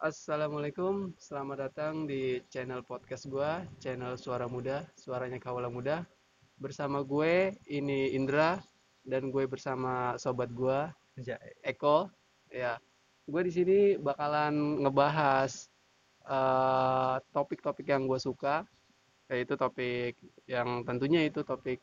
Assalamualaikum, 0.00 1.12
selamat 1.20 1.68
datang 1.68 2.08
di 2.08 2.40
channel 2.48 2.80
podcast 2.80 3.28
gua, 3.28 3.68
channel 3.84 4.16
Suara 4.16 4.48
Muda, 4.48 4.88
suaranya 4.96 5.36
Kawula 5.36 5.68
Muda. 5.68 6.08
Bersama 6.56 7.04
gue 7.04 7.52
ini 7.68 8.16
Indra 8.16 8.64
dan 9.04 9.28
gue 9.28 9.44
bersama 9.44 10.16
sobat 10.16 10.48
gua 10.56 10.88
Eko. 11.60 12.08
Ya, 12.48 12.80
gue 13.28 13.42
di 13.44 13.52
sini 13.52 13.78
bakalan 14.00 14.80
ngebahas 14.88 15.68
eh, 16.24 17.16
topik-topik 17.36 17.84
yang 17.84 18.08
gue 18.08 18.16
suka, 18.16 18.64
yaitu 19.28 19.52
topik 19.60 20.16
yang 20.48 20.80
tentunya 20.88 21.28
itu 21.28 21.44
topik 21.44 21.76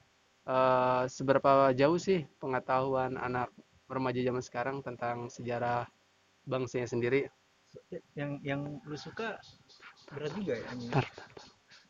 eh, 0.50 1.04
seberapa 1.06 1.70
jauh 1.78 2.02
sih 2.02 2.26
pengetahuan 2.42 3.14
anak 3.14 3.54
remaja 3.86 4.26
zaman 4.26 4.42
sekarang 4.42 4.82
tentang 4.82 5.30
sejarah 5.30 5.86
bangsanya 6.50 6.90
sendiri. 6.90 7.37
Yang 8.18 8.32
yang 8.44 8.62
lu 8.84 8.98
suka 8.98 9.39
berat 10.11 10.32
juga 10.36 10.54
ya 10.57 10.65
anjing. 10.71 10.92
Bentar, 10.92 11.06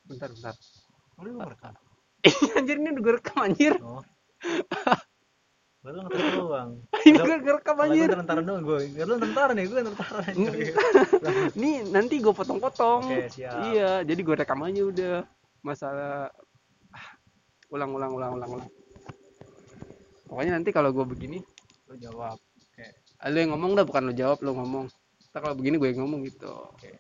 bentar, 0.08 0.30
bentar. 0.34 0.56
Oh, 1.18 1.24
lu 1.26 1.32
ngerekam 1.38 1.74
anjir 2.58 2.76
ini 2.78 2.90
udah 2.94 3.04
gue 3.04 3.14
rekam 3.18 3.38
anjir. 3.42 3.74
oh 3.82 4.04
baru 5.88 6.04
ngetes 6.04 6.26
doang 6.36 6.70
Ini 7.08 7.18
gue 7.24 7.54
rekam 7.56 7.78
anjir. 7.80 8.10
gue 8.12 8.20
tentara 8.20 8.42
doang 8.44 8.64
gue 8.66 8.80
lu 8.92 9.16
tentara 9.16 9.52
nih 9.56 9.66
gue 9.72 9.82
tentara 9.88 10.20
nih 10.28 10.36
Nih 11.56 11.76
nanti 11.96 12.20
gue 12.20 12.34
potong-potong. 12.36 13.08
Oke, 13.08 13.32
siap. 13.32 13.72
Iya, 13.72 14.04
jadi 14.04 14.20
gue 14.20 14.36
rekam 14.36 14.60
aja 14.68 14.82
udah. 14.84 15.16
Masalah 15.64 16.28
ah, 16.92 17.08
ulang 17.72 17.96
ulang 17.96 18.12
ulang 18.12 18.32
ulang 18.36 18.50
ulang. 18.60 18.70
Pokoknya 20.28 20.60
nanti 20.60 20.76
kalau 20.76 20.92
gue 20.92 21.08
begini 21.08 21.40
lu 21.88 21.96
jawab 22.04 22.36
oke 22.36 22.84
ah, 23.24 23.28
lu 23.32 23.38
yang 23.40 23.56
ngomong 23.56 23.80
dah 23.80 23.88
bukan 23.88 24.12
lu 24.12 24.14
jawab 24.14 24.44
lu 24.44 24.52
ngomong. 24.60 24.92
Ntar 25.38 25.54
kalau 25.54 25.62
begini 25.62 25.78
gue 25.78 25.94
yang 25.94 26.02
ngomong 26.02 26.26
gitu. 26.26 26.50
oke 26.50 26.98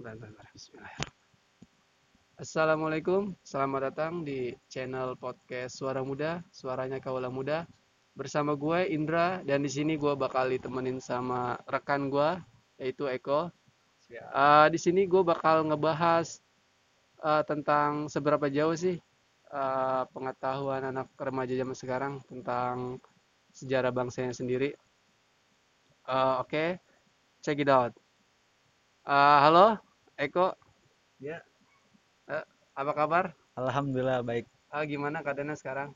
Bentar, 0.00 0.16
bentar, 0.16 0.32
bentar. 0.32 0.48
Bismillahirrahmanirrahim. 0.56 2.40
Assalamualaikum, 2.40 3.22
selamat 3.44 3.80
datang 3.92 4.24
di 4.24 4.56
channel 4.72 5.12
podcast 5.20 5.76
Suara 5.76 6.00
Muda, 6.00 6.40
suaranya 6.48 7.04
Kaula 7.04 7.28
Muda. 7.28 7.68
Bersama 8.16 8.56
gue 8.56 8.80
Indra 8.88 9.44
dan 9.44 9.60
di 9.60 9.68
sini 9.68 10.00
gue 10.00 10.16
bakal 10.16 10.48
ditemenin 10.48 11.04
sama 11.04 11.60
rekan 11.68 12.08
gue 12.08 12.40
yaitu 12.80 13.04
Eko. 13.12 13.52
Eh, 14.08 14.66
di 14.72 14.80
sini 14.80 15.04
gue 15.04 15.20
bakal 15.20 15.68
ngebahas 15.68 16.40
eh, 17.28 17.44
tentang 17.44 18.08
seberapa 18.08 18.48
jauh 18.48 18.72
sih 18.72 18.96
eh, 19.52 20.02
pengetahuan 20.16 20.96
anak 20.96 21.12
remaja 21.12 21.52
zaman 21.52 21.76
sekarang 21.76 22.12
tentang 22.24 23.04
sejarah 23.52 23.92
bangsanya 23.92 24.32
sendiri. 24.32 24.72
Eh, 26.08 26.34
Oke, 26.40 26.64
check 27.44 27.58
it 27.60 27.68
out. 27.68 27.92
Eh, 29.08 29.38
halo, 29.44 29.76
Eko, 30.16 30.52
ya 31.20 31.38
apa 32.78 32.92
kabar? 32.94 33.24
alhamdulillah 33.58 34.22
baik 34.22 34.46
Ah, 34.70 34.86
gimana 34.86 35.18
keadaannya 35.26 35.56
sekarang? 35.58 35.90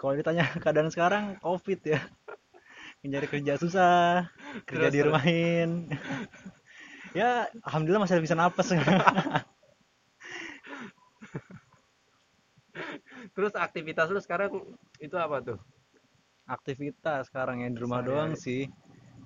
kalau 0.00 0.18
ditanya 0.18 0.42
keadaan 0.64 0.90
sekarang 0.90 1.24
covid 1.38 1.78
ya 1.86 2.00
mencari 3.06 3.26
kerja 3.30 3.54
susah 3.62 4.26
kerja 4.66 4.88
Terus, 4.90 4.94
di 4.94 5.00
rumahin 5.06 5.70
ya 7.18 7.46
alhamdulillah 7.62 8.02
masih 8.02 8.18
bisa 8.18 8.34
napas 8.34 8.74
Terus 13.36 13.52
aktivitas 13.54 14.10
lu 14.10 14.18
sekarang 14.18 14.50
itu 14.98 15.16
apa 15.18 15.38
tuh? 15.44 15.58
Aktivitas 16.50 17.30
sekarang 17.30 17.62
yang 17.62 17.72
di 17.72 17.80
rumah 17.80 18.02
doang 18.02 18.34
sih. 18.34 18.66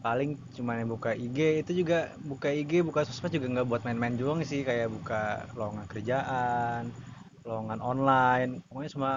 Paling 0.05 0.37
cuma 0.53 0.77
yang 0.77 0.93
buka 0.93 1.17
IG 1.17 1.65
itu 1.65 1.81
juga 1.81 2.13
buka 2.29 2.53
IG 2.53 2.85
buka 2.85 3.09
sosmed 3.09 3.33
juga 3.33 3.49
nggak 3.49 3.69
buat 3.73 3.83
main-main 3.89 4.21
doang 4.21 4.45
sih 4.45 4.61
kayak 4.61 4.93
buka 4.93 5.49
lowongan 5.57 5.89
kerjaan 5.89 6.93
lowongan 7.49 7.81
online 7.81 8.61
pokoknya 8.69 8.91
semua 8.93 9.15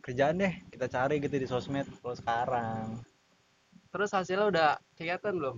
kerjaan 0.00 0.40
deh 0.40 0.52
kita 0.72 0.88
cari 0.88 1.20
gitu 1.20 1.36
di 1.36 1.44
sosmed 1.44 1.84
kalau 2.00 2.16
sekarang. 2.16 2.86
Terus 3.92 4.10
hasilnya 4.16 4.46
udah 4.48 4.70
kelihatan 4.96 5.36
belum? 5.36 5.56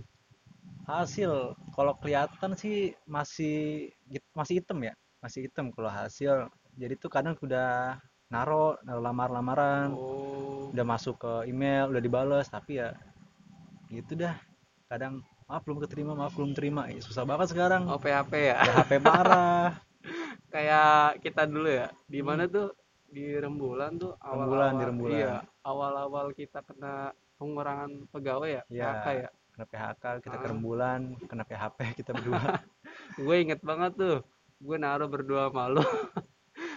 hasil 0.87 1.59
kalau 1.75 1.99
kelihatan 1.99 2.55
sih 2.55 2.95
masih 3.11 3.91
masih 4.31 4.63
hitam 4.63 4.79
ya 4.87 4.95
masih 5.19 5.51
hitam 5.51 5.75
kalau 5.75 5.91
hasil. 5.91 6.47
Jadi 6.79 6.95
tuh 6.95 7.11
kadang 7.11 7.35
udah 7.43 7.99
naro 8.29 8.77
naro 8.83 9.01
lamar-lamaran. 9.01 9.95
Oh, 9.95 10.71
udah 10.75 10.85
masuk 10.85 11.15
ke 11.23 11.33
email 11.47 11.89
udah 11.89 12.03
dibales 12.03 12.47
tapi 12.47 12.79
ya 12.79 12.93
gitu 13.89 14.19
dah. 14.19 14.35
Kadang 14.87 15.23
maaf 15.47 15.63
belum 15.63 15.79
keterima 15.81 16.13
maaf 16.13 16.35
belum 16.35 16.53
terima. 16.53 16.91
Ya, 16.91 16.99
susah 16.99 17.23
banget 17.23 17.55
sekarang. 17.55 17.87
Oh 17.87 17.99
PHP 17.99 18.33
ya? 18.51 18.57
ya 18.61 18.73
HP 18.83 18.93
parah 18.99 19.79
kayak 20.55 21.21
kita 21.21 21.47
dulu 21.47 21.69
ya 21.69 21.89
di 22.07 22.21
mana 22.21 22.47
tuh? 22.47 22.75
Di 23.07 23.39
rembulan 23.39 23.97
tuh 23.97 24.19
awal 24.19 24.45
Rembulan, 24.45 24.73
di 24.77 24.85
Rembulan. 24.85 25.15
iya 25.15 25.35
awal-awal 25.63 26.35
kita 26.35 26.61
kena 26.61 27.15
pengurangan 27.39 28.11
pegawai 28.11 28.51
ya 28.51 28.63
Iya. 28.67 28.87
PHK 28.93 29.07
ya? 29.15 29.29
kena 29.55 29.65
PHK 29.67 30.05
kita 30.21 30.37
Ah. 30.37 30.41
ke 30.43 30.47
rembulan 30.51 31.01
kena 31.25 31.45
PHP 31.47 31.79
kita 31.97 32.11
berdua. 32.13 32.43
Gue 33.25 33.37
inget 33.41 33.63
banget 33.63 33.93
tuh 33.95 34.17
gue 34.57 34.77
naruh 34.77 35.07
berdua 35.07 35.49
malu 35.49 35.81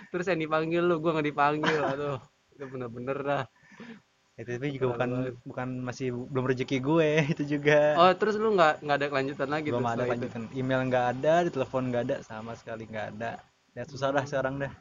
terus 0.10 0.26
yang 0.30 0.40
dipanggil 0.42 0.84
lu 0.86 0.98
gue 1.02 1.12
nggak 1.14 1.28
dipanggil. 1.30 1.82
Aduh 1.86 2.20
itu 2.56 2.66
bener-bener 2.68 3.18
dah. 3.24 3.44
Itu 4.40 4.56
tapi 4.56 4.72
juga 4.72 4.88
bukan 4.96 5.10
Terlalu. 5.12 5.32
bukan 5.44 5.68
masih 5.84 6.08
belum 6.32 6.46
rezeki 6.48 6.78
gue 6.80 7.10
itu 7.36 7.44
juga. 7.60 7.96
Oh 8.00 8.12
terus 8.16 8.36
lu 8.40 8.56
nggak 8.56 8.84
nggak 8.84 8.98
ada 9.00 9.08
kelanjutan 9.12 9.50
lagi 9.52 9.68
belum 9.72 9.84
ada 9.84 10.04
setelah 10.08 10.16
itu? 10.16 10.28
email 10.56 10.82
nggak 10.88 11.06
ada 11.16 11.34
di 11.44 11.50
telepon 11.52 11.84
nggak 11.92 12.04
ada 12.08 12.18
sama 12.24 12.56
sekali 12.56 12.84
nggak 12.88 13.08
ada. 13.16 13.32
Ya 13.76 13.84
susah 13.84 14.12
dah 14.16 14.24
sekarang 14.24 14.60
dah. 14.64 14.72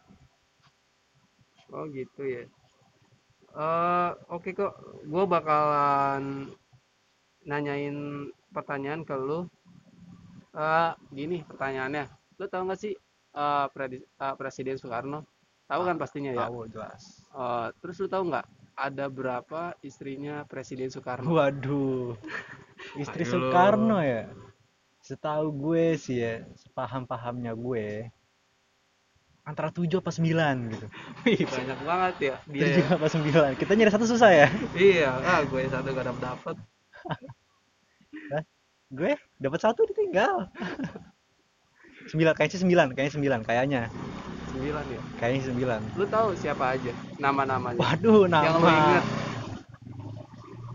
Oh 1.74 1.84
gitu 1.90 2.22
ya. 2.24 2.44
Eh 3.58 4.10
oke 4.30 4.50
kok. 4.54 4.72
Gue 5.06 5.24
bakalan 5.26 6.48
nanyain 7.44 8.30
pertanyaan 8.54 9.02
ke 9.02 9.14
lu. 9.18 9.44
Eh 10.54 10.90
gini 11.10 11.42
pertanyaannya. 11.44 12.06
Lu 12.38 12.46
tahu 12.46 12.62
nggak 12.70 12.78
sih 12.78 12.94
eh, 13.34 13.66
eh, 13.68 14.34
Presiden 14.38 14.76
Soekarno. 14.78 15.24
Tahu 15.68 15.82
kan 15.84 15.96
pastinya 16.00 16.32
ya? 16.32 16.48
tahu 16.48 16.64
jelas. 16.72 17.28
Eh, 17.32 17.68
terus 17.80 17.96
lu 18.00 18.08
tahu 18.08 18.22
nggak 18.32 18.46
ada 18.78 19.06
berapa 19.10 19.74
istrinya 19.82 20.46
Presiden 20.46 20.88
Soekarno? 20.88 21.28
Waduh 21.28 22.14
istri 23.02 23.26
Ayo. 23.26 23.30
Soekarno 23.36 23.98
ya? 24.00 24.30
Setahu 25.02 25.50
gue 25.50 25.96
sih 25.96 26.20
ya 26.20 26.44
sepaham 26.54 27.08
pahamnya 27.08 27.56
gue 27.56 28.12
antara 29.48 29.72
7 29.72 29.88
apa 30.04 30.12
9 30.12 30.72
gitu. 30.76 30.86
Wih, 31.24 31.40
banyak 31.48 31.78
banget 31.88 32.14
ya 32.20 32.36
dia 32.44 32.66
ya. 32.68 32.84
7 32.84 32.96
apa 33.00 33.06
9 33.08 33.56
kita 33.60 33.72
nyari 33.72 33.90
satu 33.90 34.04
susah 34.04 34.30
ya? 34.30 34.48
Iya 34.76 35.10
ah 35.24 35.40
gue 35.48 35.64
satu 35.72 35.88
gak 35.96 36.06
dapet 36.12 36.20
dapet 36.20 36.56
gue? 38.88 39.12
Dapat 39.40 39.60
satu 39.60 39.80
ditinggal 39.88 40.48
9 42.08 42.34
kayaknya 42.34 42.52
sih 42.52 42.60
9 42.64 42.94
kayaknya 42.96 43.12
9 43.14 43.46
kayaknya. 43.46 43.82
Sembilan 44.48 44.84
ya? 44.88 45.00
Kayaknya 45.20 45.40
9 45.84 45.98
lu 46.00 46.04
tahu 46.08 46.28
siapa 46.34 46.64
aja? 46.74 46.92
Nama-namanya. 47.20 47.76
Waduh 47.78 48.24
nama 48.26 48.44
yang 48.48 48.56
lu 48.56 48.68
inget 48.68 49.04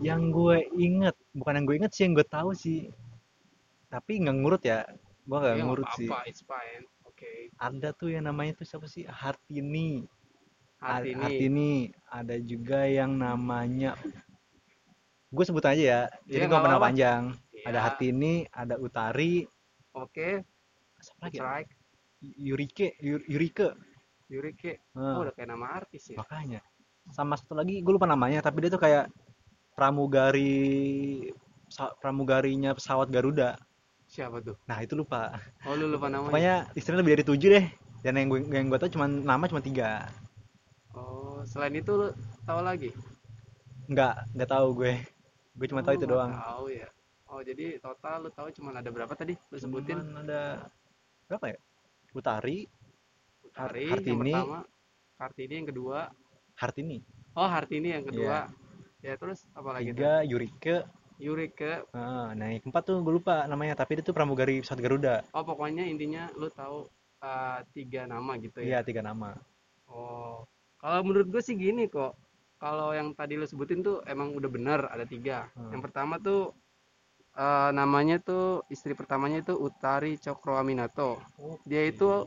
yang 0.04 0.20
gue 0.28 0.56
inget 0.76 1.16
bukan 1.32 1.52
yang 1.56 1.64
gue 1.64 1.76
inget 1.80 1.92
sih 1.92 2.02
yang 2.04 2.12
gue 2.12 2.26
tahu 2.28 2.52
sih. 2.52 2.92
Tapi 3.88 4.20
nggak 4.20 4.36
ngurut 4.36 4.62
ya. 4.62 4.84
Gue 5.24 5.38
nggak 5.40 5.56
Ya, 5.56 5.64
ngurut 5.64 5.88
sih. 5.96 6.08
apa-apa, 6.08 6.28
it's 6.28 6.44
fine. 6.44 6.84
Oke. 7.08 7.48
ada 7.56 7.94
tuh 7.94 8.10
yang 8.10 8.26
namanya 8.26 8.58
tuh 8.58 8.66
siapa 8.66 8.84
sih? 8.84 9.06
Hartini. 9.08 10.04
Hartini. 10.82 11.16
Hartini. 11.22 11.72
Ada 12.10 12.36
juga 12.38 12.84
yang 12.84 13.16
namanya 13.16 13.96
gue 15.34 15.42
sebut 15.42 15.66
aja 15.66 15.82
ya 15.82 16.00
jadi 16.30 16.46
gue 16.46 16.52
nggak 16.52 16.62
pernah 16.62 16.78
panjang. 16.78 17.22
Iya. 17.50 17.64
ada 17.72 17.78
Hartini 17.82 18.34
ada 18.52 18.74
Utari. 18.78 19.42
Oke. 19.96 20.44
Siapa 21.04 21.20
lagi? 21.28 21.36
Strike. 21.38 21.70
Yurike 22.24 22.88
Yur- 23.04 23.26
Yurike 23.28 23.68
Yurike. 24.32 24.72
Nah, 24.96 25.20
Oh, 25.20 25.28
udah 25.28 25.34
kayak 25.36 25.48
nama 25.52 25.66
artis 25.76 26.08
ya. 26.08 26.16
makanya 26.16 26.64
sama 27.12 27.36
satu 27.36 27.52
lagi 27.52 27.84
gue 27.84 27.92
lupa 27.92 28.08
namanya 28.08 28.40
tapi 28.40 28.64
dia 28.64 28.72
tuh 28.72 28.80
kayak 28.80 29.12
pramugari 29.76 31.28
pramugarinya 32.00 32.72
pesawat 32.72 33.12
Garuda 33.12 33.60
Siapa 34.08 34.40
tuh? 34.40 34.56
nah 34.64 34.80
itu 34.80 34.96
lupa 34.96 35.36
Oh, 35.68 35.76
lu 35.76 35.90
lupa 35.90 36.08
namanya. 36.08 36.32
pokoknya 36.32 36.54
istrinya 36.72 37.04
lebih 37.04 37.12
dari 37.20 37.24
tujuh 37.28 37.48
deh 37.60 37.66
dan 38.00 38.16
yang 38.16 38.28
gue 38.32 38.40
yang 38.48 38.66
gue 38.72 38.78
tahu 38.80 38.88
cuma 38.96 39.04
nama 39.04 39.44
cuma 39.44 39.60
tiga 39.60 40.08
Oh, 40.96 41.42
selain 41.44 41.74
itu 41.74 41.92
lu 41.92 42.08
tahu 42.46 42.60
lagi? 42.64 42.90
nggak 43.90 44.14
nggak 44.32 44.48
tahu 44.48 44.66
gue 44.80 44.92
gue 45.60 45.66
cuma 45.68 45.84
tahu 45.84 45.92
Oh, 45.92 45.98
itu 46.00 46.06
nggak 46.06 46.14
doang 46.16 46.32
Tahu 46.32 46.66
ya. 46.72 46.88
Oh, 47.28 47.40
jadi 47.42 47.66
total 47.82 48.16
lu 48.24 48.30
tahu 48.30 48.48
cuma 48.54 48.70
ada 48.72 48.88
berapa 48.94 49.10
tadi? 49.12 49.34
Lu 49.50 49.58
sebutin. 49.58 49.98
Cuman 49.98 50.22
ada 50.24 50.70
berapa 51.26 51.46
ya 51.50 51.58
Utari 52.12 52.68
Hari 53.54 53.86
Hartini. 53.86 54.10
yang 54.10 54.18
pertama, 54.20 54.58
Kartini 55.14 55.54
yang 55.54 55.68
kedua. 55.68 55.98
Hartini 56.54 56.98
Oh, 57.34 57.46
Hartini 57.46 57.88
yang 57.90 58.02
kedua. 58.02 58.50
Ya 58.98 59.14
terus 59.14 59.42
apa 59.52 59.68
lagi 59.70 59.90
tuh? 59.90 60.00
tiga 60.00 60.12
Yurike 60.22 60.76
Yurike 61.16 61.86
Heeh, 61.86 62.26
nah 62.34 62.46
yang 62.48 62.58
keempat 62.58 62.82
tuh 62.84 62.98
gue 62.98 63.14
lupa 63.14 63.44
namanya 63.44 63.76
tapi 63.76 63.98
dia 63.98 64.02
tuh 64.02 64.10
pramugari 64.10 64.58
pesawat 64.58 64.80
Garuda 64.80 65.14
oh 65.30 65.44
pokoknya 65.44 65.84
intinya 65.84 66.26
lu 66.34 66.48
tahu 66.48 66.88
eh, 67.20 67.58
tiga 67.70 68.02
nama 68.04 68.34
gitu 68.36 68.58
iya 68.58 68.80
ya 68.80 68.80
tiga 68.80 68.98
nama 68.98 69.36
oh 69.86 70.42
kalau 70.74 71.04
menurut 71.04 71.28
gue 71.28 71.38
sih 71.38 71.54
gini 71.54 71.86
kok 71.86 72.16
kalau 72.56 72.90
yang 72.90 73.12
tadi 73.12 73.36
lu 73.36 73.44
sebutin 73.44 73.78
tuh 73.78 74.00
emang 74.04 74.32
udah 74.32 74.48
benar 74.48 74.80
ada 74.88 75.04
tiga 75.04 75.46
Hmm. 75.52 75.70
yang 75.70 75.82
pertama 75.84 76.16
tuh 76.16 76.50
eh, 77.36 77.70
namanya 77.74 78.16
tuh 78.22 78.62
istri 78.70 78.92
pertamanya 78.94 79.42
itu 79.44 79.54
Utari 79.58 80.16
Cokro 80.18 80.58
Aminato 80.58 81.18
dia 81.66 81.82
itu 81.86 82.26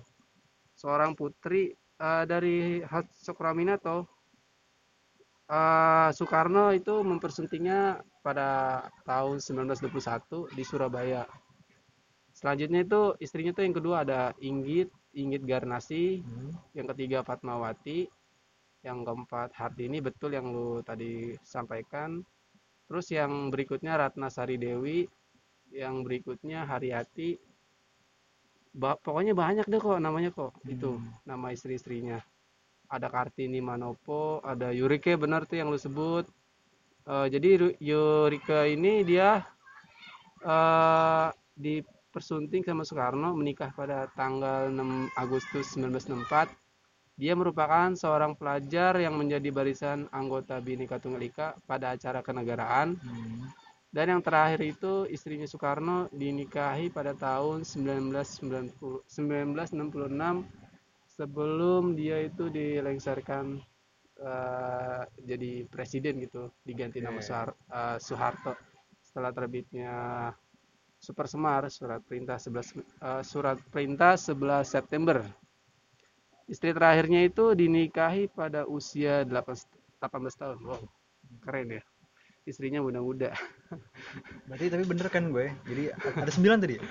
seorang 0.78 1.16
putri 1.18 1.74
eh, 1.76 2.24
dari 2.28 2.84
Cokro 3.26 3.48
Aminato 3.52 4.18
Eh, 5.48 6.10
Soekarno 6.12 6.76
itu 6.76 6.92
mempersuntingnya 7.08 8.04
pada 8.20 8.84
tahun 9.08 9.40
1921 9.40 10.52
di 10.52 10.64
Surabaya. 10.68 11.24
Selanjutnya 12.36 12.84
itu 12.84 13.16
istrinya 13.24 13.56
tuh 13.56 13.64
yang 13.64 13.76
kedua 13.80 14.04
ada 14.04 14.36
Inggit, 14.44 14.92
Inggit 15.16 15.48
Garnasi, 15.48 16.20
Hmm. 16.20 16.52
yang 16.76 16.92
ketiga 16.92 17.24
Fatmawati, 17.24 18.12
yang 18.84 19.08
keempat 19.08 19.56
Hartini 19.56 20.04
betul 20.04 20.36
yang 20.36 20.52
lu 20.52 20.84
tadi 20.84 21.40
sampaikan. 21.48 22.20
Terus 22.88 23.08
yang 23.12 23.52
berikutnya 23.52 24.00
Ratna 24.00 24.32
Sari 24.32 24.56
Dewi, 24.56 25.04
yang 25.76 26.02
berikutnya 26.08 26.64
Haryati. 26.64 27.36
Ba- 28.78 28.96
pokoknya 28.96 29.34
banyak 29.36 29.66
deh 29.68 29.82
kok 29.82 30.00
namanya 30.00 30.32
kok 30.32 30.56
itu 30.64 30.96
Hmm. 30.96 31.12
nama 31.28 31.52
istri-istrinya. 31.52 32.22
Ada 32.88 33.12
Kartini 33.12 33.60
Manopo, 33.60 34.40
ada 34.40 34.72
Yurike 34.72 35.20
benar 35.20 35.44
tuh 35.44 35.60
yang 35.60 35.68
lu 35.68 35.76
sebut. 35.76 36.24
Eh, 37.08 37.28
jadi 37.28 37.76
Yurike 37.84 38.72
ini 38.72 39.04
dia 39.04 39.44
eh 40.46 41.28
dipersunting 41.58 42.62
sama 42.64 42.86
Soekarno 42.86 43.34
menikah 43.34 43.74
pada 43.74 44.08
tanggal 44.14 44.70
6 44.70 45.10
Agustus 45.18 45.74
1964. 45.76 46.48
Dia 47.18 47.34
merupakan 47.34 47.98
seorang 47.98 48.38
pelajar 48.38 48.94
yang 49.02 49.18
menjadi 49.18 49.50
barisan 49.50 50.06
anggota 50.14 50.62
Bhinneka 50.62 51.02
Tunggal 51.02 51.26
Ika 51.26 51.58
pada 51.66 51.98
acara 51.98 52.22
kenegaraan. 52.22 52.94
Hmm. 53.02 53.50
Dan 53.90 54.14
yang 54.14 54.22
terakhir 54.22 54.62
itu 54.62 55.10
istrinya 55.10 55.50
Soekarno 55.50 56.14
dinikahi 56.14 56.94
pada 56.94 57.18
tahun 57.18 57.66
1990 57.66 59.10
1966 59.10 60.46
sebelum 61.18 61.98
dia 61.98 62.22
itu 62.22 62.54
dilengsarkan 62.54 63.58
eh, 64.22 65.02
jadi 65.26 65.66
presiden 65.74 66.22
gitu, 66.22 66.54
diganti 66.62 67.02
nama. 67.02 67.18
Soehar- 67.18 67.58
eh, 67.74 67.98
Soeharto 67.98 68.54
setelah 69.02 69.34
terbitnya 69.34 69.96
Super 71.02 71.26
Semar 71.26 71.66
surat 71.74 72.06
perintah 72.06 72.38
11 72.38 72.78
eh, 72.78 73.24
surat 73.26 73.58
perintah 73.74 74.14
11 74.14 74.70
September. 74.70 75.26
Istri 76.48 76.72
terakhirnya 76.72 77.28
itu 77.28 77.52
dinikahi 77.54 78.32
pada 78.32 78.64
usia 78.64 79.28
8, 79.28 80.00
18 80.00 80.40
tahun. 80.40 80.58
Wow, 80.64 80.84
keren 81.44 81.76
ya. 81.76 81.84
Istrinya 82.48 82.80
muda-muda. 82.80 83.36
berarti 84.48 84.72
tapi 84.72 84.84
bener 84.88 85.08
kan 85.12 85.28
gue 85.36 85.52
jadi 85.68 85.92
ada 86.00 86.32
sembilan 86.32 86.58
tadi 86.64 86.80
ya? 86.80 86.84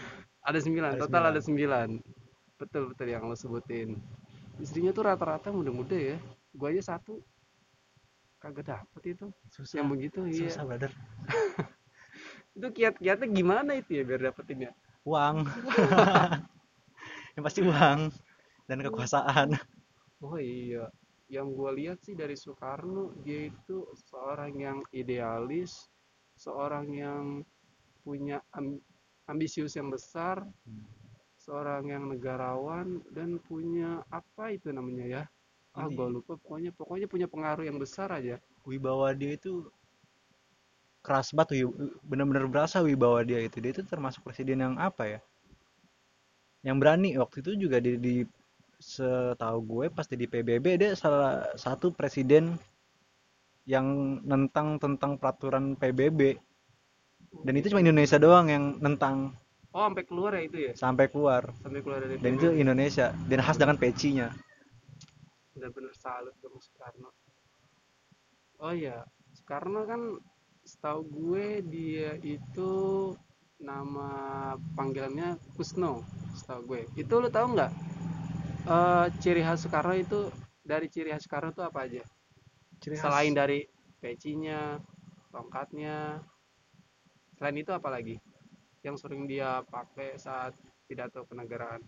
Ada 0.44 0.58
sembilan, 0.60 0.90
Ada 0.92 1.00
total 1.00 1.08
sembilan. 1.08 1.32
ada 1.32 1.40
sembilan. 1.40 1.88
Betul 2.60 2.82
betul 2.92 3.06
yang 3.08 3.24
lo 3.24 3.36
sebutin. 3.36 3.96
Istrinya 4.60 4.92
tuh 4.92 5.08
rata-rata 5.08 5.48
muda-muda 5.48 5.96
ya. 5.96 6.16
Gua 6.52 6.68
aja 6.72 6.96
satu 6.96 7.20
kagak 8.40 8.68
dapet 8.68 9.02
itu. 9.16 9.26
susah 9.48 9.80
Yang 9.80 9.88
begitu 9.96 10.18
iya. 10.28 10.52
susah 10.52 10.62
brother 10.68 10.92
Itu 12.56 12.68
kiat-kiatnya 12.72 13.28
gimana 13.28 13.72
itu 13.76 13.96
ya 13.96 14.02
biar 14.04 14.20
dapetinnya? 14.28 14.72
uang 15.06 15.46
yang 17.38 17.42
pasti 17.46 17.62
uang 17.62 18.10
dan 18.68 18.78
kekuasaan. 18.86 19.48
Oh 20.26 20.36
iya. 20.40 20.84
Yang 21.36 21.46
gua 21.58 21.70
lihat 21.78 21.98
sih 22.06 22.14
dari 22.22 22.36
Soekarno 22.42 23.04
dia 23.24 23.40
itu 23.50 23.76
seorang 24.08 24.52
yang 24.66 24.78
idealis, 25.02 25.72
seorang 26.44 26.86
yang 27.04 27.24
punya 28.04 28.38
am- 28.58 28.82
ambisius 29.32 29.72
yang 29.80 29.88
besar, 29.96 30.36
seorang 31.44 31.84
yang 31.94 32.04
negarawan 32.12 32.88
dan 33.16 33.30
punya 33.48 33.90
apa 34.20 34.44
itu 34.56 34.68
namanya 34.78 35.06
ya? 35.16 35.22
Ah, 35.76 35.88
Ini- 35.88 35.96
gua 35.96 36.08
lupa. 36.14 36.32
Pokoknya 36.42 36.70
pokoknya 36.80 37.06
punya 37.12 37.26
pengaruh 37.34 37.64
yang 37.68 37.78
besar 37.84 38.08
aja. 38.18 38.36
wibawa 38.68 39.08
dia 39.18 39.32
itu 39.38 39.52
keras 41.06 41.28
banget 41.36 41.64
bener-bener 42.10 42.44
berasa 42.52 42.76
wibawa 42.86 43.20
dia 43.28 43.40
itu. 43.48 43.56
Dia 43.64 43.72
itu 43.74 43.82
termasuk 43.92 44.20
presiden 44.26 44.58
yang 44.64 44.74
apa 44.88 45.04
ya? 45.12 45.20
Yang 46.66 46.76
berani. 46.82 47.10
Waktu 47.22 47.36
itu 47.42 47.50
juga 47.64 47.76
di, 47.86 47.92
di 48.04 48.14
setahu 48.76 49.58
gue 49.64 49.86
pasti 49.88 50.14
di 50.20 50.28
PBB 50.28 50.66
dia 50.76 50.92
salah 50.92 51.48
satu 51.56 51.92
presiden 51.96 52.60
yang 53.66 54.20
nentang 54.22 54.78
tentang 54.78 55.16
peraturan 55.18 55.74
PBB 55.74 56.36
dan 57.42 57.54
itu 57.56 57.72
cuma 57.72 57.82
Indonesia 57.82 58.20
doang 58.20 58.46
yang 58.48 58.64
nentang 58.80 59.32
Oh, 59.76 59.84
sampai 59.84 60.08
keluar 60.08 60.32
ya 60.32 60.42
itu 60.48 60.58
ya? 60.70 60.72
sampai 60.72 61.04
keluar 61.12 61.52
Sampai 61.60 61.84
keluar 61.84 62.00
dari 62.00 62.16
dan 62.16 62.32
itu 62.40 62.48
Indonesia 62.48 63.12
dan 63.28 63.40
khas 63.44 63.60
dengan 63.60 63.76
pecinya 63.76 64.32
benar-benar 65.56 65.96
salut 65.96 66.36
sama 66.36 66.60
Soekarno. 66.60 67.10
Oh 68.60 68.72
iya, 68.76 69.08
Soekarno 69.32 69.88
kan 69.88 70.20
setahu 70.68 71.00
gue 71.08 71.64
dia 71.64 72.12
itu 72.20 72.72
nama 73.56 74.08
panggilannya 74.76 75.40
Kusno, 75.56 76.04
setahu 76.36 76.60
gue. 76.76 76.82
Itu 77.00 77.24
lo 77.24 77.32
tahu 77.32 77.56
nggak? 77.56 77.72
Eh, 78.66 79.06
ciri 79.22 79.42
khas 79.46 79.58
Soekarno 79.62 79.94
itu 79.94 80.20
dari 80.70 80.86
ciri 80.90 81.10
khas 81.14 81.22
Soekarno 81.24 81.50
itu 81.54 81.62
apa 81.62 81.78
aja? 81.86 82.02
Ciri 82.82 82.96
khas- 82.96 83.02
Selain 83.02 83.32
dari 83.40 83.58
pecinya, 84.02 84.60
tongkatnya, 85.32 85.96
selain 87.38 87.56
itu 87.62 87.70
apa 87.78 87.88
lagi? 87.94 88.16
Yang 88.86 88.96
sering 89.06 89.22
dia 89.30 89.62
pakai 89.74 90.18
saat 90.18 90.52
pidato 90.88 91.20
kenegaraan. 91.30 91.82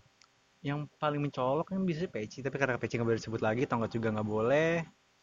yang 0.59 0.79
paling 0.99 1.23
mencolok 1.23 1.71
kan 1.71 1.79
biasanya 1.87 2.11
peci 2.11 2.43
tapi 2.43 2.55
karena 2.59 2.75
peci 2.75 2.99
nggak 2.99 3.07
boleh 3.07 3.19
disebut 3.23 3.41
lagi 3.47 3.63
tongkat 3.63 3.91
juga 3.95 4.07
nggak 4.11 4.27
boleh 4.27 4.71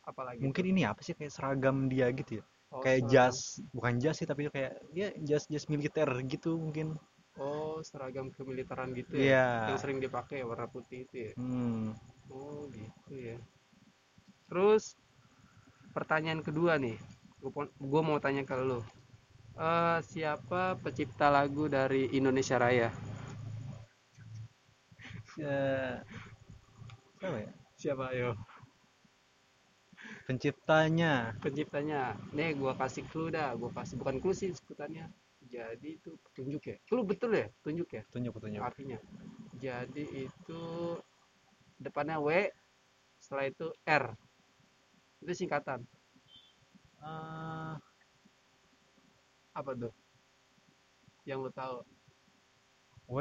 Apalagi 0.08 0.41
mungkin 0.44 0.64
ini 0.73 0.82
apa 0.88 1.00
sih 1.05 1.12
kayak 1.19 1.32
seragam 1.37 1.76
dia 1.93 2.08
gitu 2.19 2.41
ya 2.41 2.44
Oh, 2.73 2.81
kayak 2.85 3.00
seragam. 3.05 3.12
jas 3.12 3.38
bukan 3.76 3.94
jas 4.03 4.17
sih 4.20 4.29
tapi 4.31 4.49
kayak 4.49 4.73
ya 4.97 5.08
jas 5.29 5.44
jas 5.53 5.64
militer 5.73 6.08
gitu 6.32 6.56
mungkin 6.56 6.97
Oh, 7.44 7.77
seragam 7.88 8.27
kemiliteran 8.37 8.91
gitu 9.01 9.15
ya? 9.27 9.31
iya 9.31 9.44
Yang 9.69 9.79
sering 9.82 9.99
dipakai 10.05 10.39
warna 10.49 10.67
putih 10.75 10.99
itu 11.06 11.17
ya? 11.31 11.32
hmm 11.37 11.93
Oh, 12.32 12.60
gitu 12.75 13.15
ya. 13.29 13.37
Terus 14.49 14.84
pertanyaan 15.94 16.41
kedua 16.46 16.72
nih, 16.84 16.96
gue 17.91 18.03
mau 18.08 18.19
tanya 18.25 18.43
ke 18.49 18.55
lo. 18.69 18.81
Eh, 19.58 19.99
siapa 20.10 20.63
pencipta 20.82 21.27
lagu 21.37 21.65
dari 21.77 22.03
Indonesia 22.19 22.56
Raya? 22.63 22.89
Eh, 25.39 26.01
apa 27.25 27.39
ya 27.44 27.51
Siapa 27.77 28.05
ayo? 28.13 28.31
penciptanya 30.27 31.13
Penciptanya. 31.43 32.03
Nih, 32.37 32.51
gue 32.60 32.72
kasih 32.81 33.05
clue 33.10 33.31
dah. 33.37 33.49
Gue 33.60 33.70
kasih 33.79 33.94
bukan 34.01 34.17
clue 34.22 34.37
sih 34.41 34.51
sebutannya. 34.58 35.05
Jadi 35.46 35.88
itu 35.98 36.10
petunjuk 36.20 36.62
ya. 36.67 36.76
Clue 36.86 37.06
betul 37.06 37.31
ya? 37.34 37.46
Petunjuk 37.62 37.88
ya? 37.94 38.03
tunjuk 38.10 38.34
tunjuk 38.38 38.62
Artinya. 38.62 38.98
Jadi 39.56 40.05
itu 40.29 40.62
depannya 41.79 42.19
W, 42.20 42.50
setelah 43.22 43.46
itu 43.48 43.67
R. 43.86 44.05
Itu 45.22 45.32
singkatan. 45.32 45.86
Ah, 47.00 47.79
Apa 49.56 49.72
tuh? 49.72 49.94
Yang 51.24 51.38
lo 51.48 51.50
tahu? 51.55 51.79
W 53.08 53.19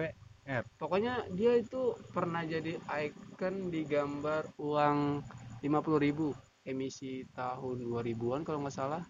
Pokoknya 0.77 1.25
dia 1.34 1.58
itu 1.58 1.98
pernah 2.13 2.46
jadi 2.46 2.77
icon 3.01 3.74
di 3.74 3.82
gambar 3.82 4.53
uang 4.62 5.25
50.000 5.65 6.70
emisi 6.70 7.25
tahun 7.34 7.82
2000-an 7.82 8.46
kalau 8.46 8.62
nggak 8.62 8.77
salah. 8.77 9.01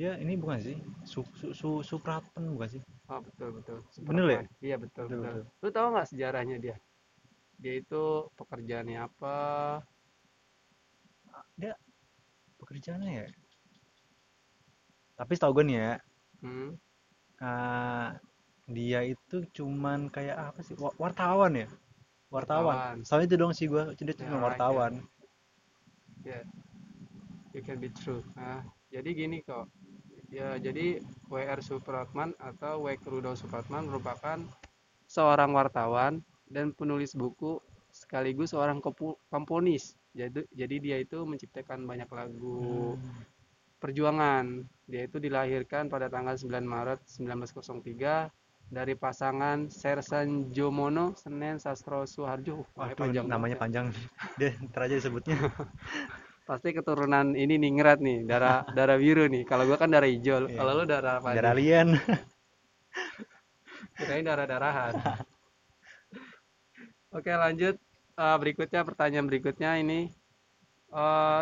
Dia 0.00 0.12
ini 0.24 0.34
bukan 0.42 0.58
sih 0.66 0.76
su, 1.12 1.20
su, 1.38 1.46
su, 1.60 1.68
Supratman 1.88 2.44
bukan 2.56 2.68
sih 2.74 2.82
Oh, 3.12 3.20
betul 3.26 3.48
betul. 3.58 3.78
Bener 4.08 4.26
ya? 4.34 4.40
Iya 4.66 4.76
betul 4.84 5.04
Betul, 5.10 5.20
betul. 5.26 5.42
Lu 5.62 5.68
tahu 5.76 5.86
nggak 5.92 6.08
sejarahnya 6.10 6.56
dia? 6.64 6.76
Dia 7.62 7.74
itu 7.82 8.04
pekerjaannya 8.38 8.98
apa? 9.08 9.38
pekerjaannya 12.58 13.10
ya 13.18 13.26
tapi 15.18 15.32
setahu 15.36 15.52
gue 15.60 15.64
nih 15.68 15.76
ya 15.84 15.92
Hmm? 16.40 16.70
ah, 17.50 18.08
dia 18.76 19.00
itu 19.14 19.36
cuman 19.56 20.00
kayak 20.14 20.36
apa 20.48 20.60
sih 20.66 20.74
Wa- 20.82 20.96
wartawan 21.02 21.52
ya 21.62 21.68
wartawan 22.34 22.76
Wartawan. 22.78 22.98
soalnya 23.06 23.26
itu 23.28 23.36
dong 23.42 23.52
sih 23.58 23.66
gue 23.72 23.82
dia 24.06 24.14
Ya, 24.20 24.28
cuma 24.28 24.36
right, 24.36 24.46
wartawan 24.46 24.92
Ya. 26.24 26.44
You 27.54 27.62
can 27.62 27.80
be 27.82 27.88
true. 27.90 28.22
Nah, 28.38 28.62
jadi 28.94 29.10
gini 29.10 29.42
kok. 29.42 29.66
Ya, 30.30 30.54
jadi 30.62 31.02
WR 31.26 31.58
Supratman 31.58 32.38
atau 32.38 32.86
W. 32.86 32.94
Rudolf 33.02 33.42
Supratman 33.42 33.90
merupakan 33.90 34.38
seorang 35.10 35.50
wartawan 35.50 36.22
dan 36.46 36.70
penulis 36.70 37.18
buku 37.18 37.58
sekaligus 37.90 38.54
seorang 38.54 38.78
kompo- 38.78 39.18
komponis. 39.26 39.98
Jadi, 40.14 40.46
jadi 40.54 40.76
dia 40.78 40.96
itu 41.02 41.26
menciptakan 41.26 41.82
banyak 41.82 42.06
lagu 42.14 42.94
perjuangan. 43.82 44.62
Dia 44.86 45.10
itu 45.10 45.18
dilahirkan 45.18 45.90
pada 45.90 46.06
tanggal 46.06 46.38
9 46.38 46.62
Maret 46.62 47.02
1903 47.10 48.30
dari 48.70 48.94
pasangan 48.94 49.66
Sersan 49.66 50.54
Jomono 50.54 51.18
Senen 51.18 51.58
Sastro 51.58 52.06
Suharjo. 52.06 52.62
Wah, 52.78 52.94
Waduh, 52.94 52.98
panjang 53.02 53.26
namanya 53.26 53.58
ya. 53.58 53.62
panjang. 53.66 53.86
Ntar 54.70 54.86
aja 54.86 54.94
disebutnya. 54.94 55.34
Pasti 56.50 56.74
keturunan 56.74 57.38
ini 57.38 57.62
ningrat 57.62 58.02
nih, 58.02 58.26
darah 58.26 58.66
darah 58.76 58.98
biru 58.98 59.30
nih. 59.30 59.46
Kalau 59.46 59.70
gua 59.70 59.78
kan 59.78 59.86
darah 59.86 60.10
hijau, 60.10 60.50
Iya. 60.50 60.58
kalau 60.58 60.82
lu 60.82 60.84
darah 60.84 61.22
apa? 61.22 61.30
Darah 61.38 61.54
alien. 61.54 61.94
Kirain 63.94 64.26
darah-darahan. 64.26 64.98
Oke, 67.16 67.30
lanjut. 67.30 67.78
Eh, 68.18 68.36
berikutnya 68.42 68.82
pertanyaan 68.82 69.30
berikutnya 69.30 69.78
ini. 69.78 70.10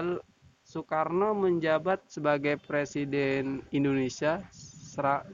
Lu- 0.05 0.21
Soekarno 0.69 1.33
menjabat 1.33 2.05
sebagai 2.13 2.61
presiden 2.61 3.65
Indonesia 3.73 4.45
sera- 4.53 5.25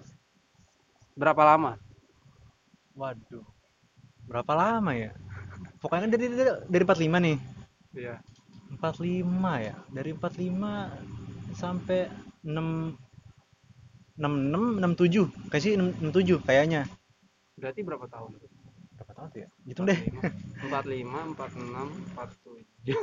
berapa 1.18 1.42
lama? 1.42 1.74
Waduh. 2.94 3.42
Berapa 4.30 4.54
lama 4.54 4.94
ya? 4.94 5.10
Pokoknya 5.82 6.14
dari 6.14 6.30
dari, 6.30 6.54
dari 6.70 6.82
45 6.86 7.18
nih. 7.18 7.36
Iya. 7.98 8.14
45 8.76 9.66
ya. 9.66 9.74
Dari 9.90 10.10
45 10.14 11.54
sampai 11.54 12.10
6 12.44 12.98
66 14.14 14.78
67. 14.78 15.50
Kayak 15.50 15.62
sih 15.62 15.72
67 15.74 16.46
kayaknya. 16.46 16.82
Berarti 17.58 17.80
berapa 17.82 18.06
tahun? 18.06 18.38
Berapa 18.94 19.12
tahun 19.14 19.28
tuh 19.34 19.40
ya? 19.42 19.48
Hitung 19.66 19.86
deh. 19.90 19.98
45, 20.70 21.34
46, 21.34 22.14
47. 22.14 22.94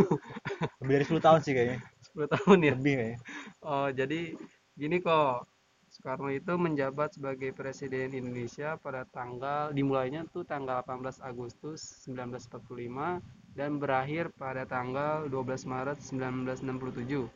Lebih 0.79 0.93
dari 0.95 1.05
10 1.07 1.19
tahun 1.19 1.39
sih 1.43 1.53
kayaknya. 1.55 1.79
10 2.15 2.35
tahun 2.35 2.57
ya. 2.63 2.73
Lebih 2.79 2.93
kayaknya. 2.95 3.19
Oh, 3.63 3.87
jadi 3.91 4.35
gini 4.75 4.97
kok. 5.03 5.47
Soekarno 5.91 6.31
itu 6.31 6.55
menjabat 6.55 7.19
sebagai 7.19 7.51
presiden 7.51 8.15
Indonesia 8.15 8.79
pada 8.79 9.03
tanggal 9.11 9.75
dimulainya 9.75 10.23
tuh 10.31 10.47
tanggal 10.47 10.79
18 10.87 11.19
Agustus 11.19 12.07
1945 12.07 13.19
dan 13.57 13.77
berakhir 13.81 14.31
pada 14.39 14.63
tanggal 14.63 15.27
12 15.27 15.67
Maret 15.67 15.97
1967. 15.99 17.27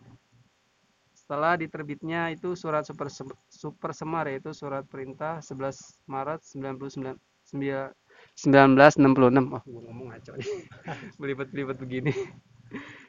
Setelah 1.15 1.57
diterbitnya 1.57 2.29
itu 2.31 2.53
surat 2.53 2.85
super, 2.85 3.09
super 3.49 3.91
semar 3.91 4.29
yaitu 4.29 4.53
surat 4.53 4.85
perintah 4.85 5.41
11 5.41 6.03
Maret 6.05 6.39
99 6.45 7.17
sembilan- 7.45 7.93
1966. 8.35 9.47
Oh, 9.55 9.61
gua 9.63 9.81
ngomong 9.89 10.07
ngaco 10.11 10.31
nih. 10.37 10.47
Belibet-belibet 11.21 11.77
begini. 11.79 12.13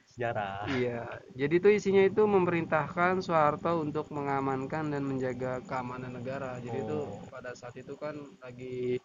Sejarah. 0.07 0.65
Iya, 0.73 1.05
jadi 1.37 1.55
itu 1.61 1.69
isinya 1.77 2.03
itu 2.07 2.25
memerintahkan 2.25 3.21
Soeharto 3.21 3.85
untuk 3.85 4.09
mengamankan 4.15 4.89
dan 4.89 5.05
menjaga 5.05 5.61
keamanan 5.69 6.17
negara. 6.17 6.57
Jadi 6.63 6.79
itu 6.89 6.99
Oh. 7.05 7.21
pada 7.29 7.53
saat 7.53 7.77
itu 7.77 7.93
kan 8.01 8.17
lagi 8.41 8.97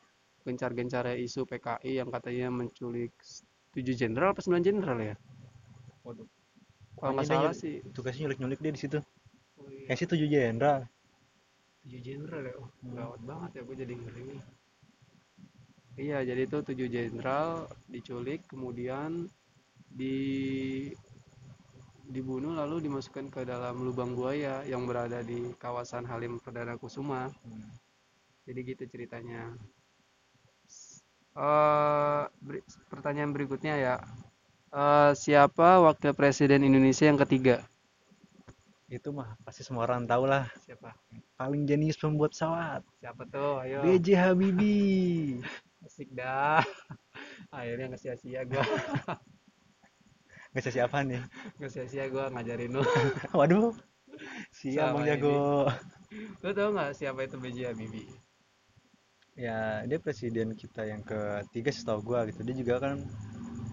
gencar-gencarnya 0.47 1.19
isu 1.19 1.43
PKI 1.45 1.99
yang 1.99 2.09
katanya 2.09 2.47
menculik 2.49 3.11
7 3.71 3.95
jenderal 3.95 4.35
apa 4.35 4.41
9 4.43 4.59
jenderal 4.61 4.99
ya? 4.99 5.15
Waduh. 6.03 6.27
Kalau 6.99 7.11
nggak 7.17 7.27
salah 7.27 7.53
sih 7.55 7.81
Tugasnya 7.95 8.29
nyulik-nyulik 8.29 8.59
dia 8.61 8.73
di 8.75 8.81
situ. 8.81 8.99
oh 9.57 9.67
iya, 9.71 9.93
sih 9.95 10.05
7 10.05 10.27
jenderal. 10.27 10.85
7 11.87 11.97
jenderal 12.03 12.41
ya. 12.45 12.53
Oh, 12.59 12.67
Hmm. 12.83 12.93
gawat 12.97 13.21
banget 13.25 13.49
ya 13.57 13.61
gue 13.65 13.75
jadi 13.79 13.93
ngeri. 13.95 14.23
Iya, 15.97 16.17
jadi 16.23 16.41
itu 16.47 16.57
7 16.63 16.87
jenderal 16.87 17.49
diculik 17.87 18.43
kemudian 18.47 19.27
di 19.91 20.15
dibunuh 22.11 22.51
lalu 22.55 22.83
dimasukkan 22.91 23.31
ke 23.31 23.41
dalam 23.47 23.87
lubang 23.87 24.11
buaya 24.15 24.63
yang 24.67 24.83
berada 24.83 25.23
di 25.23 25.51
kawasan 25.55 26.03
Halim 26.03 26.43
Perdana 26.43 26.75
Kusuma. 26.75 27.31
Jadi 28.43 28.59
gitu 28.67 28.83
ceritanya. 28.87 29.55
Eh, 31.31 32.23
beri- 32.43 32.67
pertanyaan 32.91 33.31
berikutnya 33.31 33.75
ya. 33.79 33.95
Eh, 34.71 35.11
siapa 35.15 35.79
wakil 35.83 36.11
presiden 36.15 36.63
Indonesia 36.67 37.07
yang 37.07 37.19
ketiga? 37.19 37.63
Itu 38.91 39.15
mah 39.15 39.39
pasti 39.47 39.63
semua 39.63 39.87
orang 39.87 40.03
tahu 40.03 40.27
lah. 40.27 40.43
Siapa? 40.67 40.91
Paling 41.39 41.63
jenius 41.63 41.95
pembuat 41.95 42.35
pesawat. 42.35 42.83
Siapa 42.99 43.23
tuh? 43.31 43.63
Ayo. 43.63 43.79
B.J. 43.79 44.07
Habibie. 44.19 45.39
Asik 45.87 46.11
dah. 46.11 46.61
Akhirnya 47.49 47.95
nggak 47.95 48.01
sia-sia 48.03 48.43
gua. 48.43 48.63
Nggak 50.51 50.63
tahu 50.67 50.73
siapa 50.75 50.97
nih. 51.07 51.23
Nggak 51.55 51.71
sia-sia 51.71 52.05
gua 52.11 52.27
ngajarin 52.35 52.75
lu. 52.75 52.83
Waduh. 53.39 53.71
Siap 54.51 54.91
Sama 54.91 54.99
Bang 54.99 55.07
ini. 55.07 55.15
Jago. 55.15 55.71
Lu 56.43 56.49
tau 56.51 56.69
nggak 56.75 56.91
siapa 56.91 57.23
itu 57.23 57.39
B.J. 57.39 57.71
Habibie? 57.71 58.11
Ya, 59.39 59.87
dia 59.87 59.97
presiden 59.97 60.51
kita 60.59 60.83
yang 60.83 61.01
ketiga 61.07 61.71
setahu 61.71 62.03
gua 62.03 62.27
gitu. 62.27 62.43
Dia 62.43 62.55
juga 62.55 62.75
kan 62.83 62.99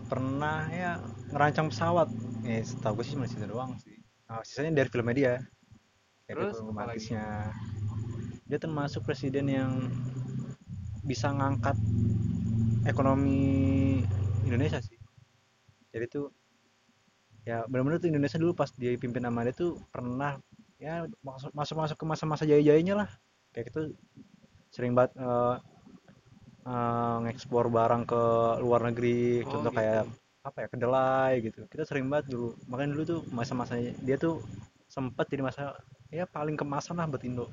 pernah 0.06 0.70
ya 0.70 1.02
ngerancang 1.34 1.74
pesawat. 1.74 2.08
Ya, 2.46 2.62
setahu 2.62 3.02
gua 3.02 3.04
sih 3.04 3.14
cuma 3.18 3.26
situ 3.26 3.44
doang 3.44 3.74
sih. 3.82 3.98
Nah, 4.30 4.40
sisanya 4.46 4.82
dari 4.84 4.88
filmnya 4.88 5.14
dia. 5.14 5.34
Kayak 6.28 6.36
Terus, 6.36 6.54
film 6.60 6.70
romantisnya. 6.70 7.24
Dia 8.48 8.58
termasuk 8.62 9.02
presiden 9.02 9.50
yang 9.50 9.72
bisa 11.02 11.32
ngangkat 11.32 11.74
ekonomi 12.86 14.00
Indonesia 14.46 14.78
sih. 14.78 14.96
Jadi 15.90 16.06
tuh 16.06 16.30
ya 17.48 17.64
benar-benar 17.64 17.96
tuh 17.96 18.12
Indonesia 18.12 18.36
dulu 18.36 18.52
pas 18.52 18.68
dia 18.76 18.92
pimpin 19.00 19.24
sama 19.24 19.40
dia 19.48 19.56
tuh 19.56 19.80
pernah 19.88 20.36
ya 20.76 21.08
masuk 21.24 21.50
masuk 21.56 21.76
masuk 21.80 21.96
ke 21.96 22.04
masa-masa 22.04 22.44
jaya-jayanya 22.44 22.94
lah 23.04 23.08
kayak 23.56 23.72
gitu 23.72 23.96
sering 24.78 24.94
banget 24.94 25.12
eh, 25.18 25.56
eh, 26.70 27.16
ngekspor 27.26 27.66
barang 27.66 28.02
ke 28.06 28.22
luar 28.62 28.80
negeri 28.86 29.42
Oh, 29.42 29.50
contoh 29.50 29.72
gitu. 29.74 29.78
kayak 29.82 30.06
apa 30.46 30.58
ya 30.64 30.68
kedelai 30.70 31.32
gitu 31.42 31.60
kita 31.66 31.82
sering 31.82 32.06
banget 32.06 32.30
dulu 32.30 32.54
makanya 32.70 32.90
dulu 32.94 33.02
tuh 33.04 33.20
masa-masa 33.34 33.74
dia 34.06 34.16
tuh 34.16 34.38
sempat 34.86 35.26
jadi 35.26 35.42
masa 35.42 35.74
ya 36.14 36.24
paling 36.30 36.54
kemasan 36.54 36.96
lah 36.96 37.10
buat 37.10 37.26
Indo 37.26 37.50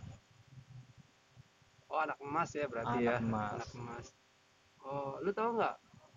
Oh 1.90 2.04
anak 2.04 2.20
emas 2.20 2.50
ya 2.52 2.66
berarti 2.68 2.98
Anak 3.00 3.08
ya. 3.08 3.18
emas. 3.24 3.52
Anak 3.56 3.70
emas. 3.80 4.06
Oh, 4.84 5.16
lu 5.24 5.32
tahu 5.32 5.50
nggak? 5.58 5.76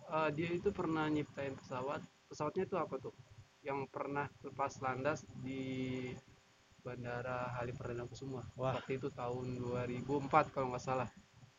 eh, 0.09 0.29
dia 0.35 0.49
itu 0.59 0.69
pernah 0.75 1.05
nyiptain 1.07 1.53
pesawat. 1.55 2.01
Pesawatnya 2.29 2.63
itu 2.67 2.75
apa 2.75 2.95
tuh? 2.99 3.13
Yang 3.63 3.79
pernah 3.93 4.27
lepas 4.43 4.73
landas 4.83 5.23
di 5.39 5.63
Bandara 6.89 7.53
Halim 7.53 7.75
Perdana 7.77 8.03
Kusuma. 8.09 8.41
Wah. 8.57 8.73
Waktu 8.73 8.97
itu 8.97 9.13
tahun 9.13 9.61
2004 9.61 10.49
kalau 10.49 10.73
nggak 10.73 10.81
salah. 10.81 11.09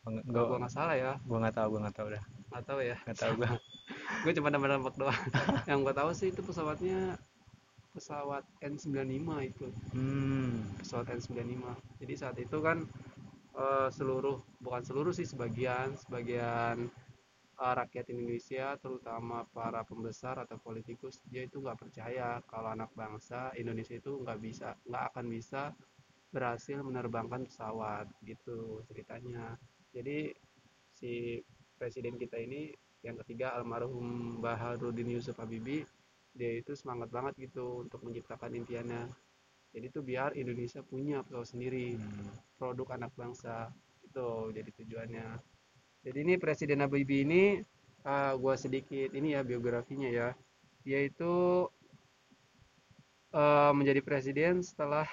Nggak- 0.03 0.25
gua 0.27 0.43
gua 0.49 0.57
nggak 0.65 0.75
salah 0.75 0.95
ya, 0.99 1.11
gua 1.23 1.37
nggak 1.47 1.55
tahu 1.55 1.67
gua 1.71 1.79
nggak 1.87 1.95
tahu 1.95 2.07
dah 2.11 2.23
nggak 2.51 2.65
tahu 2.67 2.79
ya. 2.83 2.97
nggak 3.07 3.19
tahu 3.21 3.31
gua 3.39 3.49
gue 4.27 4.33
cuma 4.35 4.47
nembak-nembak 4.51 4.95
doang. 4.99 5.21
Yang 5.69 5.79
gua 5.87 5.93
tahu 5.95 6.09
sih 6.11 6.27
itu 6.35 6.41
pesawatnya 6.43 6.99
pesawat 7.95 8.43
N95 8.59 9.29
itu. 9.47 9.67
hmm 9.95 10.83
pesawat 10.83 11.07
N95. 11.15 11.63
Jadi 12.03 12.13
saat 12.19 12.35
itu 12.39 12.57
kan 12.59 12.83
eh, 13.55 13.87
seluruh 13.93 14.39
bukan 14.59 14.81
seluruh 14.83 15.13
sih 15.15 15.27
sebagian 15.27 15.95
sebagian 15.95 16.91
eh, 17.63 17.73
rakyat 17.81 18.05
Indonesia 18.13 18.65
terutama 18.83 19.37
para 19.57 19.81
pembesar 19.85 20.35
atau 20.43 20.57
politikus 20.67 21.15
dia 21.31 21.43
itu 21.49 21.57
nggak 21.63 21.79
percaya 21.83 22.27
kalau 22.51 22.69
anak 22.75 22.91
bangsa 22.97 23.53
Indonesia 23.61 23.95
itu 24.01 24.11
nggak 24.23 24.39
bisa 24.45 24.69
nggak 24.89 25.03
akan 25.13 25.25
bisa 25.35 25.61
berhasil 26.33 26.79
menerbangkan 26.87 27.41
pesawat 27.47 28.07
gitu 28.23 28.81
ceritanya. 28.89 29.59
Jadi 29.95 30.31
si 30.95 31.43
presiden 31.79 32.15
kita 32.15 32.37
ini 32.39 32.71
yang 33.01 33.17
ketiga 33.25 33.57
almarhum 33.57 34.37
Baharudin 34.43 35.09
Yusuf 35.17 35.37
Habibie 35.41 35.85
dia 36.31 36.61
itu 36.61 36.71
semangat 36.77 37.09
banget 37.11 37.33
gitu 37.49 37.83
untuk 37.83 37.99
menciptakan 38.05 38.53
impiannya 38.55 39.09
jadi 39.73 39.87
tuh 39.91 40.03
biar 40.05 40.37
Indonesia 40.37 40.83
punya 40.85 41.25
pesawat 41.25 41.49
sendiri 41.49 41.97
Hmm. 41.97 42.29
produk 42.59 42.87
anak 42.95 43.11
bangsa 43.17 43.73
itu 44.05 44.53
jadi 44.53 44.69
tujuannya 44.77 45.27
jadi 46.01 46.17
ini 46.25 46.33
Presiden 46.41 46.81
Habibie 46.83 47.23
ini 47.23 47.43
eh, 48.05 48.33
gua 48.37 48.55
sedikit 48.57 49.13
ini 49.13 49.37
ya 49.37 49.41
biografinya 49.45 50.09
ya. 50.09 50.29
Dia 50.81 51.05
itu 51.05 51.67
eh, 53.33 53.71
menjadi 53.73 54.01
presiden 54.01 54.65
setelah 54.65 55.05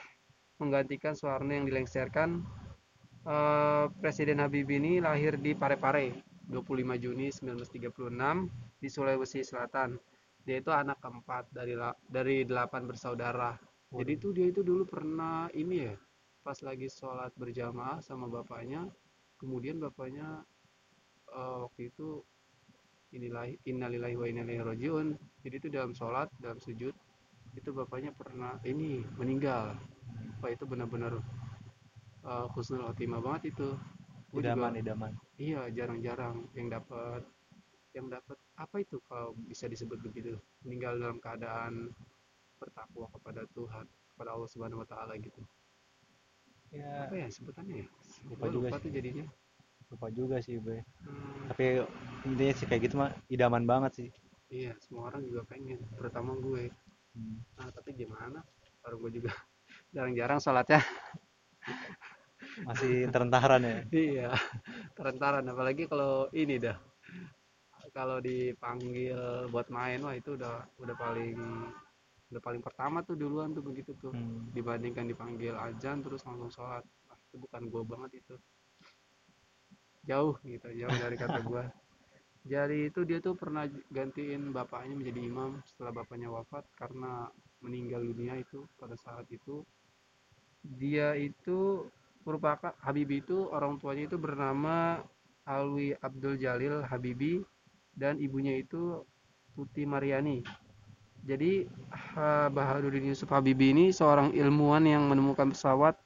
menggantikan 0.59 1.14
Soeharto 1.14 1.49
yang 1.49 1.68
dilengsarkan 1.68 2.42
Eh, 3.28 3.87
Presiden 4.00 4.40
Habibie 4.40 4.80
ini 4.80 5.04
lahir 5.04 5.37
di 5.37 5.52
Parepare 5.52 6.25
25 6.49 6.97
Juni 6.97 7.28
1936 7.28 8.49
di 8.80 8.88
Sulawesi 8.88 9.45
Selatan. 9.45 10.00
Dia 10.49 10.64
itu 10.64 10.73
anak 10.73 10.97
keempat 11.04 11.52
dari 11.52 11.76
dari 12.09 12.49
delapan 12.49 12.88
bersaudara. 12.88 13.52
Jadi 13.92 14.12
tuh 14.16 14.33
dia 14.33 14.49
itu 14.49 14.64
dulu 14.64 14.88
pernah 14.88 15.52
ini 15.52 15.92
ya 15.92 15.97
pas 16.40 16.57
lagi 16.64 16.88
sholat 16.88 17.37
berjamaah 17.37 18.00
sama 18.00 18.25
bapaknya 18.25 18.88
kemudian 19.37 19.76
bapaknya 19.76 20.40
eh, 21.32 21.56
waktu 21.64 21.92
itu 21.92 22.23
inilah 23.12 23.49
innalillahi 23.64 24.16
wa 24.16 24.26
inna 24.28 24.42
ilaihi 24.44 24.64
rajiun. 24.64 25.06
Jadi 25.44 25.54
itu 25.56 25.68
dalam 25.73 25.92
sholat 25.97 26.28
dalam 26.40 26.61
sujud 26.61 26.92
itu 27.56 27.70
bapaknya 27.73 28.12
pernah 28.12 28.61
ini 28.68 29.00
meninggal. 29.16 29.76
Wah 30.44 30.50
itu 30.52 30.64
benar-benar 30.68 31.18
eh, 32.25 32.47
khusnul 32.52 32.85
khotimah 32.92 33.20
banget 33.25 33.56
itu. 33.56 33.68
Gua 34.28 34.44
juga- 34.44 34.52
idaman 34.52 34.73
idaman. 34.76 35.12
Iya 35.40 35.73
jarang-jarang 35.73 36.44
yang 36.52 36.68
dapat 36.68 37.25
yang 37.97 38.12
dapat 38.12 38.37
apa 38.61 38.76
itu 38.85 39.00
kalau 39.08 39.32
bisa 39.49 39.64
disebut 39.64 39.99
begitu? 40.04 40.37
Meninggal 40.62 41.00
dalam 41.00 41.18
keadaan 41.18 41.88
bertakwa 42.61 43.06
kepada 43.14 43.47
Tuhan 43.54 43.87
kepada 44.12 44.35
Allah 44.35 44.50
Subhanahu 44.50 44.82
Wa 44.85 44.88
Taala 44.90 45.14
gitu. 45.16 45.40
Ya. 46.68 47.08
Apa 47.08 47.16
ya 47.16 47.28
sebutannya 47.32 47.80
ya? 47.80 47.87
Lupa 48.28 48.47
lupa 48.52 48.76
tuh 48.76 48.92
jadinya 48.92 49.25
lupa 49.88 50.09
juga 50.12 50.37
sih 50.45 50.61
gue. 50.61 50.85
Hmm, 51.00 51.49
tapi 51.49 51.80
intinya 52.28 52.54
sih 52.54 52.66
kayak 52.68 52.83
gitu 52.88 52.95
mah 53.00 53.11
idaman 53.33 53.64
banget 53.64 53.92
sih. 54.04 54.09
Iya 54.52 54.76
semua 54.85 55.12
orang 55.12 55.25
juga 55.25 55.45
pengen 55.49 55.80
terutama 55.97 56.37
gue. 56.37 56.68
Hmm. 57.16 57.40
nah 57.57 57.68
tapi 57.73 57.97
gimana? 57.97 58.45
Baru 58.85 59.00
gue 59.09 59.21
juga 59.21 59.33
jarang-jarang 59.97 60.40
sholatnya. 60.45 60.80
Masih 62.68 63.09
terentaran 63.09 63.64
ya? 63.64 63.78
Iya 63.88 64.30
terentaran. 64.92 65.45
Apalagi 65.49 65.88
kalau 65.88 66.28
ini 66.37 66.61
dah. 66.61 66.76
Kalau 67.97 68.21
dipanggil 68.21 69.49
buat 69.49 69.73
main 69.73 70.04
wah 70.04 70.12
itu 70.12 70.37
udah 70.37 70.68
udah 70.76 70.97
paling 71.00 71.35
udah 72.28 72.42
paling 72.45 72.61
pertama 72.61 73.00
tuh 73.00 73.16
duluan 73.16 73.57
tuh 73.57 73.64
begitu 73.64 73.97
tuh. 73.97 74.12
Hmm. 74.12 74.52
dibandingkan 74.52 75.09
dipanggil 75.09 75.57
ajan 75.57 76.04
terus 76.04 76.21
langsung 76.28 76.52
sholat. 76.52 76.85
Wah, 77.09 77.16
itu 77.25 77.40
bukan 77.40 77.73
gua 77.73 77.83
banget 77.88 78.21
itu 78.21 78.37
jauh 80.08 80.34
gitu 80.52 80.68
jauh 80.80 80.96
dari 81.02 81.16
kata 81.22 81.38
gua. 81.48 81.64
Jadi 82.48 82.88
itu 82.88 83.00
dia 83.08 83.18
tuh 83.20 83.34
pernah 83.36 83.64
gantiin 83.92 84.42
bapaknya 84.56 84.94
menjadi 84.96 85.20
imam 85.30 85.50
setelah 85.68 85.92
bapaknya 86.00 86.28
wafat 86.32 86.64
karena 86.80 87.28
meninggal 87.64 88.00
dunia 88.00 88.34
itu 88.40 88.64
pada 88.80 88.96
saat 88.96 89.28
itu. 89.28 89.62
Dia 90.80 91.14
itu 91.18 91.84
merupakan 92.26 92.72
Habibie 92.84 93.20
itu 93.24 93.48
orang 93.52 93.76
tuanya 93.80 94.04
itu 94.08 94.16
bernama 94.20 95.02
Alwi 95.48 95.96
Abdul 96.00 96.36
Jalil 96.40 96.84
Habibi 96.84 97.44
dan 97.96 98.16
ibunya 98.20 98.56
itu 98.56 99.04
Tuti 99.56 99.84
Mariani. 99.84 100.44
Jadi 101.26 101.66
Ha- 101.92 102.48
Bahaduddin 102.48 103.10
Yusuf 103.12 103.28
Habibie 103.32 103.74
ini 103.76 103.84
seorang 103.92 104.32
ilmuwan 104.32 104.84
yang 104.88 105.04
menemukan 105.10 105.52
pesawat 105.52 105.98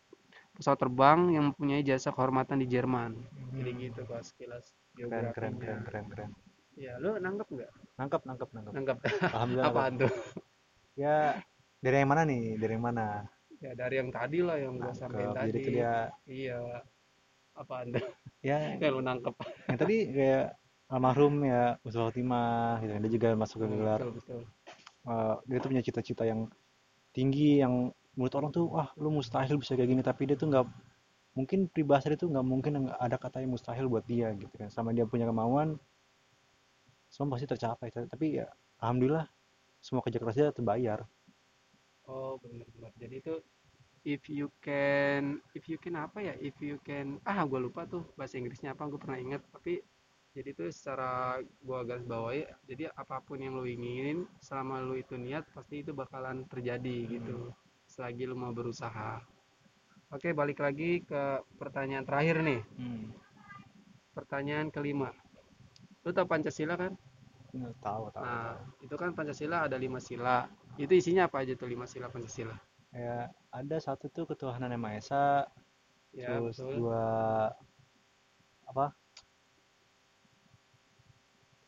pesawat 0.62 0.78
terbang 0.78 1.18
yang 1.28 1.44
mempunyai 1.50 1.82
jasa 1.82 2.08
kehormatan 2.08 2.56
di 2.56 2.66
Jerman. 2.66 3.18
Jadi 3.52 3.70
gitu 3.82 4.06
kok 4.06 4.22
sekilas 4.22 4.70
Hmm. 4.92 5.08
keren 5.08 5.28
keren 5.32 5.54
keren 5.56 5.80
keren 5.82 6.06
keren. 6.06 6.30
Ya 6.74 6.94
lu 6.96 7.16
nangkep 7.16 7.48
nggak? 7.48 7.70
Nangkep 7.96 8.20
nangkep 8.22 8.48
nangkep. 8.48 8.72
Nangkep. 8.72 8.96
Alhamdulillah 9.26 9.64
nangkep. 9.66 9.76
apaan 9.82 9.94
tuh? 9.98 10.12
Ya 10.94 11.16
dari 11.78 11.96
yang 11.98 12.10
mana 12.12 12.22
nih? 12.22 12.44
Dari 12.56 12.72
yang 12.72 12.84
mana? 12.84 13.06
Ya 13.58 13.72
dari 13.72 13.94
yang 13.96 14.10
tadi 14.10 14.38
lah 14.38 14.56
yang 14.56 14.74
gua 14.76 14.92
sampein 14.92 15.26
Nangkep. 15.26 15.36
tadi. 15.36 15.48
jadi 15.50 15.58
itu 15.58 15.70
dia. 15.72 15.94
Iya. 16.24 16.58
Apaan 17.52 17.86
tuh? 17.90 18.04
Ya. 18.40 18.58
Yang 18.80 18.92
lu 18.92 19.00
nangkep. 19.02 19.34
Yang 19.66 19.78
tadi 19.78 19.96
kayak 20.08 20.44
almarhum 20.88 21.34
ya 21.42 21.62
Mustafa 21.80 22.04
Khotimah 22.08 22.80
gitu 22.80 22.92
dia 22.96 23.10
juga 23.10 23.28
masuk 23.32 23.56
ke 23.58 23.66
gelar. 23.68 24.00
Betul 24.00 24.12
betul. 24.16 24.40
Eh, 25.02 25.34
dia 25.46 25.58
tuh 25.58 25.68
punya 25.68 25.82
cita-cita 25.82 26.22
yang 26.24 26.40
tinggi 27.12 27.60
yang 27.60 27.92
menurut 28.16 28.34
orang 28.38 28.50
tuh 28.52 28.64
wah 28.68 28.88
lu 29.00 29.08
mustahil 29.12 29.56
bisa 29.60 29.76
kayak 29.78 29.90
gini. 29.92 30.02
Tapi 30.04 30.22
dia 30.28 30.36
tuh 30.36 30.48
nggak 30.52 30.66
mungkin 31.36 31.70
pribahasa 31.72 32.12
dia 32.12 32.18
tuh 32.20 32.28
nggak 32.32 32.46
mungkin 32.46 32.72
ada 32.96 33.16
kata 33.16 33.40
yang 33.40 33.56
mustahil 33.56 33.86
buat 33.88 34.04
dia 34.04 34.32
gitu 34.36 34.52
kan. 34.56 34.68
Sama 34.68 34.92
dia 34.96 35.08
punya 35.08 35.28
kemauan 35.28 35.76
semua 37.12 37.36
pasti 37.36 37.46
tercapai. 37.48 37.88
Tapi 37.92 38.26
ya 38.42 38.46
alhamdulillah 38.82 39.26
semua 39.82 40.00
kerja 40.04 40.18
kerasnya 40.22 40.54
terbayar 40.54 41.02
Oh 42.10 42.34
benar-benar. 42.42 42.90
Jadi 42.98 43.14
itu 43.22 43.34
if 44.02 44.26
you 44.26 44.50
can 44.58 45.38
if 45.54 45.70
you 45.70 45.78
can 45.78 45.94
apa 45.94 46.18
ya? 46.18 46.34
If 46.42 46.58
you 46.58 46.82
can 46.82 47.22
ah 47.22 47.46
gue 47.46 47.60
lupa 47.62 47.86
tuh 47.86 48.02
bahasa 48.18 48.36
Inggrisnya 48.36 48.74
apa 48.74 48.90
gue 48.90 48.98
pernah 48.98 49.18
ingat. 49.22 49.42
Tapi 49.54 49.80
jadi 50.32 50.48
itu 50.56 50.64
secara 50.72 51.40
gua 51.60 51.84
garis 51.84 52.08
bawahi 52.08 52.48
jadi 52.64 52.88
apa 52.96 53.20
pun 53.20 53.36
yang 53.36 53.52
lu 53.52 53.68
inginin 53.68 54.24
selama 54.40 54.80
lu 54.80 54.96
itu 54.96 55.20
niat 55.20 55.44
pasti 55.52 55.84
itu 55.84 55.92
bakalan 55.92 56.48
terjadi 56.48 57.20
gitu 57.20 57.52
selagi 57.92 58.24
lu 58.24 58.32
mau 58.32 58.56
berusaha. 58.56 59.20
Oke 60.08 60.32
balik 60.32 60.64
lagi 60.64 61.04
ke 61.04 61.44
pertanyaan 61.60 62.08
terakhir 62.08 62.40
nih 62.40 62.60
pertanyaan 64.12 64.68
kelima. 64.72 65.12
Lu 66.04 66.12
tau 66.12 66.28
Pancasila 66.28 66.76
kan? 66.76 66.92
Nggak 67.52 67.74
tahu 67.84 68.08
tahu 68.12 68.24
Nah 68.24 68.56
itu 68.80 68.94
kan 68.96 69.12
Pancasila 69.12 69.68
ada 69.68 69.76
lima 69.76 70.00
sila. 70.00 70.48
Itu 70.80 70.92
isinya 70.96 71.28
apa 71.28 71.44
aja 71.44 71.52
tuh 71.56 71.68
lima 71.68 71.84
sila 71.84 72.08
Pancasila? 72.08 72.56
ya 72.92 73.24
ada 73.48 73.76
satu 73.80 74.12
tuh 74.12 74.28
ketuhanan 74.28 74.68
yang 74.68 74.84
maha 74.84 75.00
esa 75.00 75.24
Ya 76.12 76.28
terus 76.28 76.60
betul. 76.60 76.76
dua 76.76 77.08
apa 78.68 78.92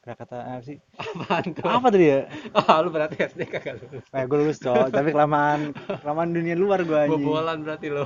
kata 0.07 0.37
apa 0.37 0.63
sih 0.63 0.77
Apaan 0.95 1.45
tuh? 1.51 1.65
apa 1.65 1.89
tadi 1.89 2.07
ya 2.07 2.21
Ah, 2.53 2.79
lu 2.79 2.89
berarti 2.89 3.17
SD 3.19 3.41
kagak 3.47 3.81
lulus. 3.81 4.05
eh 4.07 4.23
gue 4.23 4.37
lulus 4.39 4.59
cowok 4.59 4.89
tapi 4.91 5.09
kelamaan 5.11 5.73
kelamaan 5.99 6.31
dunia 6.31 6.53
luar 6.53 6.81
gue 6.81 6.93
anjing 6.95 7.25
Bobolan 7.25 7.59
berarti 7.61 7.89
lo. 7.89 8.05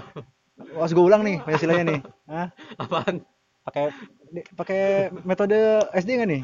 was 0.73 0.91
gue 0.91 1.01
ulang 1.01 1.23
nih 1.23 1.39
Pancasilanya 1.41 1.85
nih 1.85 2.01
Hah? 2.27 2.49
Apaan? 2.77 3.27
pakai 3.61 3.93
pakai 4.55 4.83
metode 5.23 5.59
SD 5.93 6.17
nggak 6.17 6.31
nih 6.31 6.43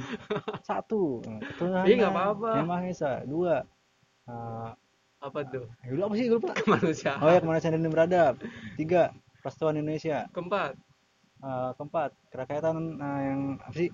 satu 0.61 1.25
ketuhanan 1.25 1.85
Iya, 1.85 1.95
nggak 1.97 2.13
apa-apa. 2.13 2.51
yang 2.53 2.69
maha 2.69 2.85
esa 2.87 3.13
dua 3.25 3.63
eh 4.27 4.69
Apa 5.19 5.41
tuh? 5.47 5.65
ya 5.81 5.89
dulu 5.89 6.03
apa 6.05 6.15
sih 6.15 6.27
gue 6.27 6.37
lupa 6.37 6.53
Kemanusiaan. 6.53 7.19
oh 7.19 7.29
ya 7.29 7.39
kemanusiaan 7.39 7.79
dan 7.79 7.89
beradab 7.89 8.35
tiga 8.75 9.09
persatuan 9.39 9.79
Indonesia 9.79 10.27
Keempat. 10.31 10.77
Eh, 11.41 11.71
keempat 11.75 12.11
kerakyatan 12.29 12.77
eh, 12.99 13.21
yang 13.27 13.41
apa 13.59 13.73
sih 13.75 13.89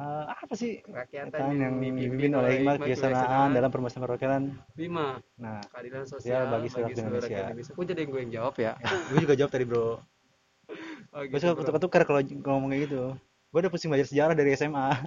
Eh, 0.00 0.24
apa 0.32 0.54
sih 0.56 0.80
Rakyatan 0.80 1.28
Kerakyatan 1.28 1.60
yang 1.60 1.74
dipimpin 1.76 2.32
oleh 2.32 2.50
hikmat 2.56 2.80
kebijaksanaan 2.80 3.52
dalam 3.52 3.68
permasalahan 3.68 4.04
perwakilan 4.08 4.42
Lima. 4.80 5.20
nah 5.36 5.60
Keadilan 5.68 6.08
Sosial 6.08 6.48
bagi 6.48 6.72
seluruh 6.72 6.88
seluruh 6.96 7.20
Indonesia. 7.20 7.28
rakyat 7.28 7.44
Indonesia. 7.52 7.72
Kok 7.76 7.84
jadi 7.84 8.02
gue 8.08 8.20
yang 8.24 8.32
jawab 8.32 8.54
ya? 8.56 8.72
gue 8.80 9.18
juga 9.20 9.34
jawab 9.36 9.50
tadi 9.52 9.64
bro 9.68 9.88
Oh, 11.12 11.20
gue 11.26 11.36
gitu, 11.36 11.52
suka 11.52 11.68
bro. 11.68 11.74
ketukar 11.76 12.02
kalau 12.08 12.20
ngomong 12.24 12.70
kayak 12.72 12.82
gitu 12.88 13.02
gue 13.52 13.58
udah 13.60 13.68
pusing 13.68 13.92
belajar 13.92 14.08
sejarah 14.08 14.32
dari 14.32 14.56
SMA 14.56 14.88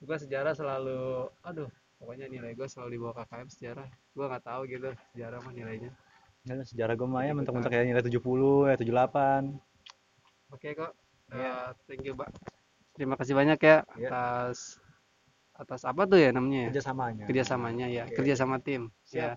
Gue 0.00 0.16
sejarah 0.16 0.56
selalu, 0.56 1.28
aduh, 1.44 1.68
pokoknya 2.00 2.26
nilai 2.26 2.56
gue 2.56 2.66
selalu 2.66 2.96
di 2.96 2.98
bawah 2.98 3.20
KKM 3.22 3.48
sejarah. 3.52 3.86
Gue 4.16 4.24
nggak 4.26 4.44
tahu 4.48 4.60
gitu 4.66 4.90
sejarah 5.12 5.38
mah 5.44 5.52
nilainya. 5.52 5.92
Ya, 6.48 6.56
sejarah 6.64 6.96
gue 6.96 7.04
mah 7.04 7.22
ya 7.22 7.32
mentok-mentok 7.36 7.68
kayak 7.68 7.86
nilai 7.86 8.02
70 8.02 8.72
ya 8.72 8.76
78 8.80 9.60
Oke 10.56 10.68
kok. 10.72 10.92
Iya. 11.30 11.52
Eh, 11.52 11.68
thank 11.86 12.02
you, 12.02 12.16
Pak. 12.16 12.32
Terima 13.00 13.16
kasih 13.16 13.32
banyak 13.32 13.56
ya 13.56 13.80
Iya. 13.96 14.08
atas 14.12 14.76
atas 15.56 15.88
apa 15.88 16.04
tuh 16.04 16.20
ya 16.20 16.36
namanya 16.36 16.68
ya? 16.68 16.68
kerjasamanya. 16.68 17.24
Kerjasamanya 17.24 17.86
ya. 17.88 18.04
Oke. 18.04 18.16
kerjasama 18.20 18.60
tim. 18.60 18.92
Ya 19.08 19.36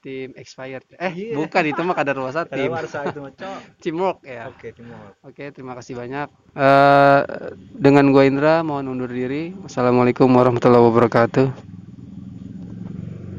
tim 0.00 0.28
expired. 0.38 0.86
Eh 0.94 1.10
Iya. 1.10 1.34
bukan 1.34 1.64
itu 1.66 1.80
mah 1.82 1.96
kadar 1.98 2.14
luasa 2.14 2.46
tim. 2.46 2.70
warsa 2.70 3.02
itu 3.10 3.18
mah 3.18 3.34
cok. 3.34 3.60
Teamwork 3.82 4.18
ya. 4.22 4.46
Oke 4.46 4.70
timur 4.70 5.18
oke 5.26 5.44
terima 5.50 5.74
kasih 5.74 5.98
banyak. 5.98 6.28
Eh 6.54 7.20
dengan 7.74 8.14
gua 8.14 8.22
Indra 8.22 8.62
mohon 8.62 8.86
undur 8.86 9.10
diri. 9.10 9.50
Wassalamualaikum 9.58 10.30
warahmatullahi 10.30 10.86
wabarakatuh 10.86 11.79